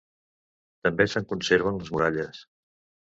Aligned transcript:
També 0.87 1.07
se'n 1.11 1.29
conserven 1.33 1.79
les 1.83 1.93
muralles. 1.97 2.45